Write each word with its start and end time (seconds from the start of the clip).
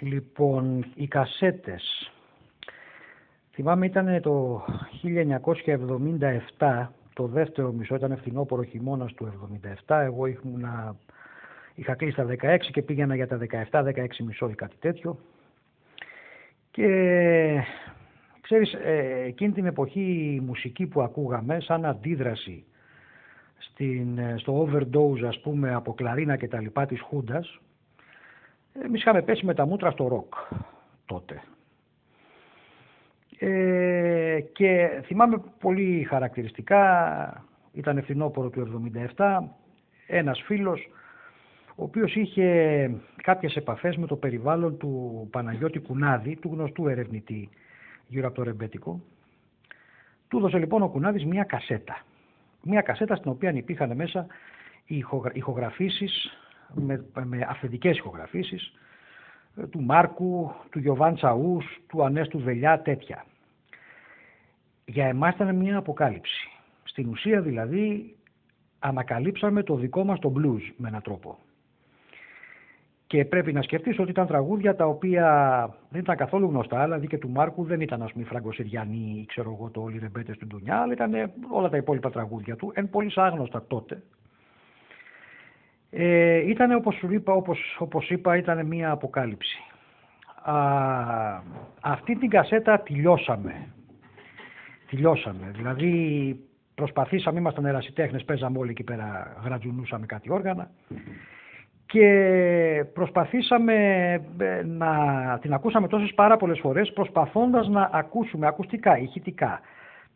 Λοιπόν, 0.00 0.86
οι 0.94 1.06
κασέτες. 1.06 2.12
Θυμάμαι 3.52 3.86
ήταν 3.86 4.20
το 4.20 4.64
1977, 6.58 6.88
το 7.14 7.26
δεύτερο 7.26 7.72
μισό, 7.72 7.94
ήταν 7.94 8.16
φθινόπωρο 8.16 8.62
χειμώνας 8.62 9.14
του 9.14 9.26
1977. 9.86 10.00
Εγώ 10.02 10.26
ήμουνα, 10.26 10.96
είχα 11.74 11.94
κλείσει 11.94 12.16
τα 12.16 12.24
16 12.24 12.70
και 12.70 12.82
πήγαινα 12.82 13.14
για 13.14 13.26
τα 13.26 13.38
17, 13.70 13.82
16 13.82 14.24
μισό 14.24 14.48
ή 14.48 14.54
κάτι 14.54 14.76
τέτοιο. 14.78 15.18
Και 16.70 16.88
ξέρεις, 18.40 18.72
ε, 18.72 19.22
εκείνη 19.26 19.52
την 19.52 19.66
εποχή 19.66 20.34
η 20.34 20.40
μουσική 20.40 20.86
που 20.86 21.02
ακούγαμε 21.02 21.60
σαν 21.60 21.84
αντίδραση 21.84 22.64
στην, 23.58 24.18
ε, 24.18 24.34
στο 24.38 24.68
overdose 24.68 25.24
ας 25.26 25.40
πούμε 25.40 25.74
από 25.74 25.94
κλαρίνα 25.94 26.36
και 26.36 26.48
τα 26.48 26.60
λοιπά 26.60 26.86
της 26.86 27.00
Χούντας 27.00 27.60
Εμείς 28.84 29.00
είχαμε 29.00 29.22
πέσει 29.22 29.46
με 29.46 29.54
τα 29.54 29.66
μούτρα 29.66 29.90
στο 29.90 30.08
ροκ 30.08 30.34
τότε. 31.06 31.42
Ε, 33.38 34.40
και 34.52 35.02
θυμάμαι 35.04 35.42
πολύ 35.60 36.04
χαρακτηριστικά, 36.04 37.44
ήταν 37.72 38.02
φθινόπωρο 38.02 38.50
του 38.50 38.90
1977, 39.16 39.38
ένας 40.06 40.42
φίλος 40.44 40.88
ο 41.74 41.82
οποίος 41.82 42.14
είχε 42.14 42.90
κάποιες 43.22 43.56
επαφές 43.56 43.96
με 43.96 44.06
το 44.06 44.16
περιβάλλον 44.16 44.78
του 44.78 45.28
Παναγιώτη 45.30 45.78
Κουνάδη, 45.78 46.36
του 46.36 46.50
γνωστού 46.52 46.88
ερευνητή 46.88 47.48
γύρω 48.06 48.26
από 48.26 48.36
το 48.36 48.42
ρεμπέτικο. 48.42 49.00
Του 50.28 50.38
έδωσε 50.38 50.58
λοιπόν 50.58 50.82
ο 50.82 50.88
Κουνάδης 50.88 51.24
μια 51.24 51.44
κασέτα. 51.44 52.04
Μια 52.62 52.80
κασέτα 52.80 53.16
στην 53.16 53.30
οποία 53.30 53.52
υπήρχαν 53.52 53.96
μέσα 53.96 54.26
οι 54.86 55.04
ηχογραφήσεις 55.32 56.30
με, 56.74 57.04
με 57.24 57.46
αυθεντικές 57.48 57.96
ηχογραφήσεις 57.96 58.72
ε, 59.56 59.66
του 59.66 59.82
Μάρκου, 59.82 60.52
του 60.70 60.78
Γιωβάν 60.78 61.14
Τσαούς, 61.14 61.64
του 61.88 62.04
Ανέστου 62.04 62.38
Βελιά, 62.38 62.80
τέτοια. 62.82 63.24
Για 64.84 65.06
εμάς 65.06 65.34
ήταν 65.34 65.56
μια 65.56 65.76
αποκάλυψη. 65.76 66.48
Στην 66.84 67.08
ουσία 67.08 67.40
δηλαδή 67.40 68.14
ανακαλύψαμε 68.78 69.62
το 69.62 69.74
δικό 69.74 70.04
μας 70.04 70.18
το 70.18 70.32
blues 70.36 70.72
με 70.76 70.88
έναν 70.88 71.02
τρόπο. 71.02 71.38
Και 73.06 73.24
πρέπει 73.24 73.52
να 73.52 73.62
σκεφτείς 73.62 73.98
ότι 73.98 74.10
ήταν 74.10 74.26
τραγούδια 74.26 74.76
τα 74.76 74.86
οποία 74.86 75.68
δεν 75.88 76.00
ήταν 76.00 76.16
καθόλου 76.16 76.46
γνωστά, 76.46 76.84
δηλαδή 76.84 77.06
και 77.06 77.18
του 77.18 77.30
Μάρκου 77.30 77.64
δεν 77.64 77.80
ήταν 77.80 78.02
ας 78.02 78.12
πούμε 78.12 78.24
Φραγκοσυριανή 78.24 79.18
ή 79.20 79.26
ξέρω 79.26 79.52
εγώ 79.58 79.70
το 79.70 79.80
όλοι 79.80 79.98
ρεμπέτες 79.98 80.36
του 80.38 80.46
Ντουνιά, 80.46 80.76
αλλά 80.80 80.92
ήταν 80.92 81.32
όλα 81.50 81.68
τα 81.68 81.76
υπόλοιπα 81.76 82.10
τραγούδια 82.10 82.56
του, 82.56 82.72
εν 82.74 82.90
πολύ 82.90 83.12
άγνωστα 83.14 83.64
τότε, 83.66 84.02
ε, 85.90 86.48
ήταν 86.48 86.72
όπως 86.72 86.94
σου 86.94 87.12
είπα, 87.12 87.32
όπως, 87.32 87.76
όπως 87.78 88.10
είπα, 88.10 88.36
ήταν 88.36 88.66
μία 88.66 88.90
αποκάλυψη. 88.90 89.58
Α, 90.42 90.54
αυτή 91.80 92.16
την 92.16 92.30
κασέτα 92.30 92.80
τελειώσαμε. 92.80 93.66
Τελειώσαμε. 94.90 95.50
Δηλαδή 95.54 96.36
προσπαθήσαμε, 96.74 97.38
ήμασταν 97.38 97.64
ερασιτέχνες, 97.64 98.24
παίζαμε 98.24 98.58
όλοι 98.58 98.70
εκεί 98.70 98.84
πέρα, 98.84 99.36
γρατζουνούσαμε 99.44 100.06
κάτι 100.06 100.32
όργανα 100.32 100.70
και 101.86 102.84
προσπαθήσαμε 102.92 103.74
ε, 104.38 104.62
να 104.64 105.38
την 105.40 105.52
ακούσαμε 105.52 105.88
τόσες 105.88 106.14
πάρα 106.14 106.36
πολλές 106.36 106.58
φορές 106.58 106.92
προσπαθώντας 106.92 107.68
να 107.68 107.90
ακούσουμε 107.92 108.46
ακουστικά, 108.46 108.98
ηχητικά 108.98 109.60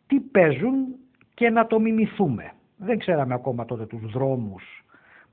τι 0.07 0.19
παίζουν 0.19 0.75
και 1.33 1.49
να 1.49 1.67
το 1.67 1.79
μιμηθούμε. 1.79 2.51
Δεν 2.77 2.97
ξέραμε 2.97 3.33
ακόμα 3.33 3.65
τότε 3.65 3.85
τους 3.85 4.11
δρόμους 4.11 4.85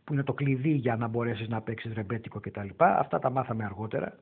που 0.04 0.12
είναι 0.12 0.22
το 0.22 0.32
κλειδί 0.32 0.70
για 0.70 0.96
να 0.96 1.06
μπορέσεις 1.06 1.48
να 1.48 1.60
παίξεις 1.60 1.92
ρεμπέτικο 1.94 2.40
κτλ. 2.40 2.68
Αυτά 2.76 3.18
τα 3.18 3.30
μάθαμε 3.30 3.64
αργότερα. 3.64 4.12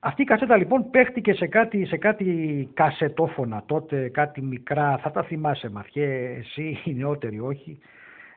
Αυτή 0.00 0.22
η 0.22 0.24
κασέτα 0.24 0.56
λοιπόν 0.56 0.90
παίχτηκε 0.90 1.32
σε 1.32 1.46
κάτι, 1.46 1.86
σε 1.86 1.96
κάτι 1.96 2.68
κασετόφωνα 2.74 3.62
τότε, 3.66 4.08
κάτι 4.08 4.42
μικρά, 4.42 4.98
θα 4.98 5.10
τα 5.10 5.22
θυμάσαι 5.22 5.70
Μαθιέ, 5.70 6.36
εσύ 6.38 6.78
οι 6.84 6.94
νεότεροι 6.94 7.40
όχι. 7.40 7.78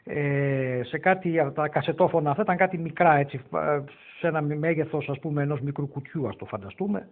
Ε, 0.03 0.81
σε 0.84 0.98
κάτι, 0.98 1.52
τα 1.53 1.68
κασετόφωνα 1.68 2.30
αυτά 2.30 2.42
ήταν 2.42 2.58
κάτι 2.58 2.78
μικρά 2.78 3.16
έτσι, 3.16 3.42
σε 4.20 4.28
ένα 4.28 4.42
μέγεθος 4.42 5.09
ας 5.09 5.20
πούμε 5.20 5.42
ενός 5.42 5.62
μικρού 5.62 5.88
κουτιού 5.88 6.28
ας 6.28 6.36
το 6.36 6.46
φανταστούμε 6.46 7.08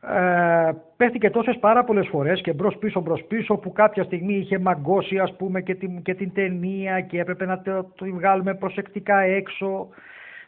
ε, 0.00 0.70
πέθηκε 0.96 1.30
τόσες 1.30 1.58
πάρα 1.58 1.84
πολλές 1.84 2.08
φορές 2.08 2.40
και 2.40 2.52
μπρος 2.52 2.76
πίσω 2.76 3.00
μπρος 3.00 3.24
πίσω 3.24 3.56
που 3.56 3.72
κάποια 3.72 4.02
στιγμή 4.04 4.34
είχε 4.34 4.58
μαγκώσει 4.58 5.18
ας 5.18 5.36
πούμε 5.36 5.60
και 5.60 5.74
την, 5.74 6.02
και 6.02 6.14
την 6.14 6.32
ταινία 6.32 7.00
και 7.00 7.20
έπρεπε 7.20 7.46
να 7.46 7.62
το, 7.62 7.92
το 7.94 8.06
βγάλουμε 8.06 8.54
προσεκτικά 8.54 9.18
έξω. 9.18 9.88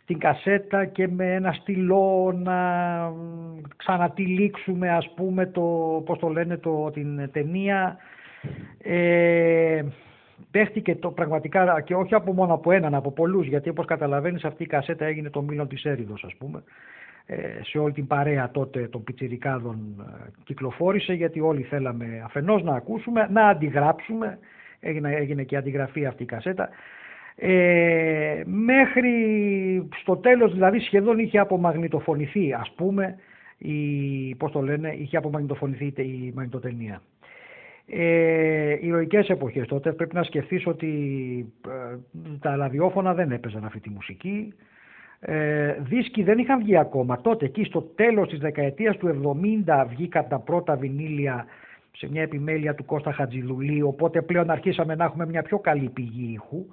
Την 0.07 0.19
κασέτα 0.19 0.85
και 0.85 1.09
με 1.09 1.35
ένα 1.35 1.53
στυλό 1.53 2.33
να 2.43 2.59
ξανατυλίξουμε 3.77 4.91
ας 4.91 5.13
πούμε 5.15 5.47
το, 5.47 5.63
πώς 6.07 6.19
το 6.19 6.29
λένε 6.29 6.57
το, 6.57 6.91
την 6.91 7.31
ταινία. 7.33 7.97
Ε, 8.83 9.83
παίχτηκε 10.51 10.97
το 10.97 11.11
πραγματικά 11.11 11.81
και 11.81 11.95
όχι 11.95 12.15
από 12.15 12.33
μόνο 12.33 12.55
από 12.55 12.73
έναν, 12.73 12.95
από 12.95 13.11
πολλούς 13.11 13.47
γιατί 13.47 13.69
όπως 13.69 13.87
καταλαβαίνεις 13.87 14.45
αυτή 14.45 14.63
η 14.63 14.67
κασέτα 14.67 15.05
έγινε 15.05 15.31
το 15.31 15.43
μήλο 15.43 15.67
της 15.67 15.85
έρηδος 15.85 16.25
ας 16.25 16.35
πούμε. 16.35 16.63
ε, 16.63 17.10
σε 17.63 17.79
όλη 17.79 17.93
την 17.93 18.07
παρέα 18.07 18.51
τότε 18.51 18.89
των 18.89 19.05
πιτσιρικάδων 19.05 19.79
ε, 20.01 20.31
κυκλοφόρησε 20.45 21.13
γιατί 21.13 21.41
όλοι 21.41 21.63
θέλαμε 21.63 22.23
αφενός 22.25 22.63
να 22.63 22.75
ακούσουμε, 22.75 23.29
να 23.31 23.49
αντιγράψουμε, 23.49 24.39
έγινε, 24.81 25.15
έγινε 25.15 25.43
και 25.43 25.57
αντιγραφή 25.57 26.07
αυτή 26.07 26.23
η 26.23 26.27
κασέτα, 26.27 26.69
ε, 27.37 28.43
μέχρι 28.45 29.13
στο 30.01 30.17
τέλος 30.17 30.53
δηλαδή 30.53 30.79
σχεδόν 30.79 31.19
είχε 31.19 31.39
απομαγνητοφωνηθεί 31.39 32.53
ας 32.53 32.73
πούμε 32.77 33.17
η, 33.59 34.35
πώς 34.35 34.53
το 34.53 34.61
λένε, 34.61 34.95
είχε 34.99 35.17
απομαγνητοφωνηθεί 35.17 35.87
η 35.97 36.33
μαγνητοτενία. 36.35 37.03
Ε, 37.87 38.77
ηρωικές 38.81 39.29
εποχές 39.29 39.67
τότε 39.67 39.93
πρέπει 39.93 40.15
να 40.15 40.23
σκεφτείς 40.23 40.67
ότι 40.67 40.89
ε, 41.69 41.97
τα 42.41 42.57
ραδιόφωνα 42.57 43.15
δεν 43.15 43.33
έπαιζαν 43.33 43.65
αυτή 43.65 43.81
τη 43.81 43.91
μουσική 43.91 44.55
ε, 45.21 45.73
δίσκοι 45.81 46.23
δεν 46.23 46.39
είχαν 46.39 46.59
βγει 46.59 46.77
ακόμα. 46.77 47.21
Τότε 47.21 47.45
εκεί 47.45 47.65
στο 47.65 47.81
τέλος 47.83 48.29
της 48.29 48.39
δεκαετίας 48.39 48.97
του 48.97 49.21
70 49.67 49.87
βγήκαν 49.89 50.27
τα 50.29 50.39
πρώτα 50.39 50.77
βινίλια 50.77 51.47
σε 51.97 52.09
μια 52.11 52.23
επιμέλεια 52.23 52.75
του 52.75 52.85
Κώστα 52.85 53.13
Χατζηλουλή, 53.13 53.83
οπότε 53.83 54.23
πλέον 54.23 54.51
αρχίσαμε 54.51 54.95
να 54.95 55.05
έχουμε 55.05 55.27
μια 55.27 55.43
πιο 55.43 55.59
καλή 55.59 55.89
πηγή 55.89 56.33
ήχου 56.33 56.67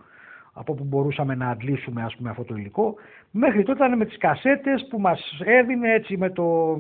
από 0.54 0.74
που 0.74 0.84
μπορούσαμε 0.84 1.36
να 1.36 1.50
αντλήσουμε 1.50 2.04
ας 2.04 2.16
πούμε 2.16 2.30
αυτό 2.30 2.44
το 2.44 2.56
υλικό. 2.56 2.96
Μέχρι 3.32 3.64
τότε 3.64 3.86
ήταν 3.86 3.98
με 3.98 4.06
τις 4.06 4.18
κασέτες 4.18 4.88
που 4.90 5.00
μας 5.00 5.42
έδινε 5.46 5.94
έτσι 5.94 6.18
με 6.18 6.30
το, 6.30 6.78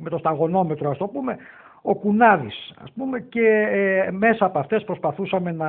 με 0.00 0.10
το 0.10 0.18
σταγονόμετρο 0.18 0.90
ας 0.90 0.98
το 0.98 1.06
πούμε 1.06 1.36
ο 1.82 1.94
Κουνάδης 1.94 2.72
ας 2.82 2.92
πούμε 2.92 3.20
και 3.20 3.68
ε, 3.70 4.10
μέσα 4.10 4.44
από 4.44 4.58
αυτές 4.58 4.84
προσπαθούσαμε 4.84 5.52
να 5.52 5.68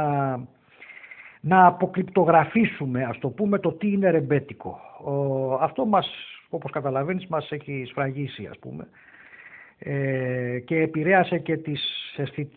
να 1.39 1.65
αποκρυπτογραφήσουμε, 1.65 3.03
ας 3.03 3.17
το 3.19 3.29
πούμε, 3.29 3.59
το 3.59 3.71
τι 3.71 3.91
είναι 3.91 4.09
ρεμπέτικο. 4.09 4.79
αυτό 5.61 5.85
μας, 5.85 6.09
όπως 6.49 6.71
καταλαβαίνεις, 6.71 7.27
μας 7.27 7.51
έχει 7.51 7.83
σφραγίσει, 7.87 8.47
ας 8.51 8.59
πούμε. 8.59 8.87
Ε, 9.79 10.59
και 10.59 10.75
επηρέασε 10.75 11.37
και 11.37 11.57
τις, 11.57 11.81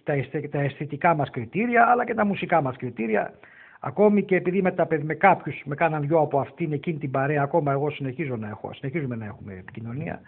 τα, 0.05 0.15
τα 0.51 0.61
αισθητικά 0.61 1.15
μας 1.15 1.31
κριτήρια, 1.31 1.87
αλλά 1.87 2.05
και 2.05 2.15
τα 2.15 2.25
μουσικά 2.25 2.63
μας 2.63 2.77
κριτήρια. 2.77 3.33
Ακόμη 3.81 4.23
και 4.23 4.37
επειδή 4.37 4.63
με, 4.63 4.73
τα, 4.73 4.87
με 5.03 5.15
κάποιους 5.15 5.63
με 5.65 5.75
κάναν 5.75 6.03
δυο 6.03 6.19
από 6.19 6.41
αυτήν 6.41 6.73
εκείνη 6.73 6.99
την 6.99 7.11
παρέα, 7.11 7.43
ακόμα 7.43 7.73
εγώ 7.73 7.91
συνεχίζω 7.91 8.37
να 8.37 8.49
έχω, 8.49 8.71
συνεχίζουμε 8.75 9.17
να 9.17 9.25
έχουμε 9.25 9.53
επικοινωνία. 9.53 10.21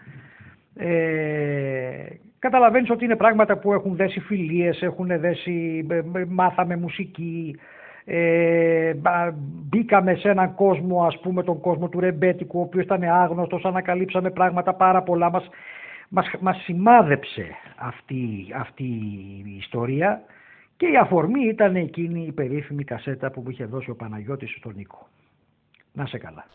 Ε, 0.75 2.05
καταλαβαίνεις 2.39 2.89
ότι 2.89 3.05
είναι 3.05 3.15
πράγματα 3.15 3.57
που 3.57 3.73
έχουν 3.73 3.95
δέσει 3.95 4.19
φιλίες, 4.19 4.81
έχουν 4.81 5.07
δέσει, 5.19 5.85
μάθαμε 6.27 6.75
μουσική, 6.75 7.55
ε, 8.05 8.93
μπήκαμε 9.69 10.15
σε 10.15 10.29
έναν 10.29 10.55
κόσμο, 10.55 11.03
ας 11.03 11.19
πούμε 11.19 11.43
τον 11.43 11.59
κόσμο 11.59 11.89
του 11.89 11.99
ρεμπέτικου, 11.99 12.59
ο 12.59 12.61
οποίος 12.61 12.83
ήταν 12.83 13.03
άγνωστος, 13.03 13.65
ανακαλύψαμε 13.65 14.29
πράγματα 14.29 14.73
πάρα 14.73 15.03
πολλά, 15.03 15.29
μας, 15.29 15.49
μας, 16.09 16.25
μας 16.39 16.57
σημάδεψε 16.63 17.47
αυτή, 17.75 18.45
αυτή 18.55 18.83
η 18.83 19.55
ιστορία 19.57 20.21
και 20.77 20.87
η 20.87 20.97
αφορμή 20.97 21.45
ήταν 21.45 21.75
εκείνη 21.75 22.25
η 22.25 22.31
περίφημη 22.31 22.83
κασέτα 22.83 23.31
που 23.31 23.41
μου 23.41 23.49
είχε 23.49 23.65
δώσει 23.65 23.89
ο 23.89 23.95
Παναγιώτης 23.95 24.55
στον 24.57 24.73
Νίκο. 24.75 25.07
Να 25.93 26.05
σε 26.05 26.17
καλά. 26.17 26.45